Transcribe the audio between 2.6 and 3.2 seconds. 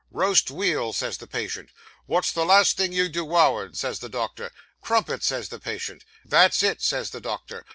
thing you